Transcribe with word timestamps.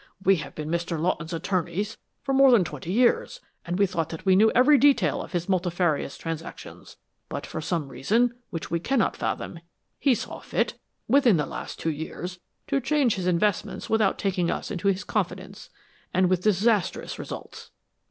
We 0.23 0.37
have 0.37 0.55
been 0.55 0.67
Mr. 0.71 0.99
Lawton's 0.99 1.31
attorneys 1.31 1.95
for 2.23 2.33
more 2.33 2.49
than 2.49 2.63
twenty 2.63 2.91
years, 2.91 3.39
and 3.63 3.77
we 3.77 3.85
thought 3.85 4.09
that 4.09 4.25
we 4.25 4.35
knew 4.35 4.51
every 4.55 4.79
detail 4.79 5.21
of 5.21 5.33
his 5.33 5.47
multifarious 5.47 6.17
transactions, 6.17 6.97
but 7.29 7.45
for 7.45 7.61
some 7.61 7.87
reason 7.87 8.33
which 8.49 8.71
we 8.71 8.79
cannot 8.79 9.15
fathom 9.15 9.59
he 9.99 10.15
saw 10.15 10.39
fit, 10.39 10.73
within 11.07 11.37
the 11.37 11.45
last 11.45 11.77
two 11.77 11.91
years, 11.91 12.39
to 12.65 12.81
change 12.81 13.13
his 13.13 13.27
investments 13.27 13.91
without 13.91 14.17
taking 14.17 14.49
us 14.49 14.71
into 14.71 14.87
his 14.87 15.03
confidence 15.03 15.69
and 16.15 16.31
with 16.31 16.41
disastrous 16.41 17.19
results." 17.19 17.69